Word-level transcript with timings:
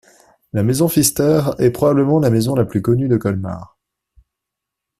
La 0.53 0.63
maison 0.63 0.87
Pfister 0.87 1.43
est 1.59 1.69
probablement 1.69 2.19
la 2.19 2.31
maison 2.31 2.55
la 2.55 2.65
plus 2.65 2.81
connue 2.81 3.07
de 3.07 3.17
Colmar. 3.17 3.77